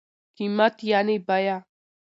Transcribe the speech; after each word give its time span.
قيمت 0.37 0.75
√ 1.05 1.09
بيه 1.27 1.57